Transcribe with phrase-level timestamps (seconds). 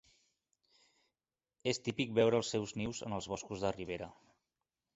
[1.73, 4.13] És típic veure els seus nius en els boscos de ribera.